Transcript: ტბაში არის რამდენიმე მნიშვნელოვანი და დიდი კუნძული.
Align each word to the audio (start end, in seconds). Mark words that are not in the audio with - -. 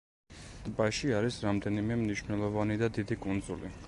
ტბაში 0.67 1.11
არის 1.17 1.37
რამდენიმე 1.47 1.97
მნიშვნელოვანი 2.01 2.79
და 2.83 2.89
დიდი 2.97 3.19
კუნძული. 3.27 3.73